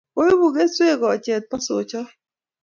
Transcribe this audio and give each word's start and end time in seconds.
Koibu 0.15 0.47
keswek 0.55 0.97
kochet 1.01 1.43
po 1.49 1.55
sochot 1.65 2.09